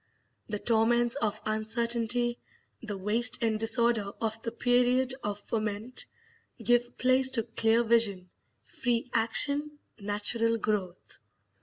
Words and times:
The 0.47 0.57
torments 0.57 1.13
of 1.13 1.39
uncertainty, 1.45 2.39
the 2.81 2.97
waste 2.97 3.37
and 3.43 3.59
disorder 3.59 4.13
of 4.19 4.41
the 4.41 4.51
period 4.51 5.13
of 5.23 5.39
ferment, 5.45 6.07
give 6.57 6.97
place 6.97 7.29
to 7.37 7.43
clear 7.43 7.83
vision, 7.83 8.31
free 8.65 9.11
action, 9.13 9.77
natural 9.99 10.57
growth. 10.57 11.19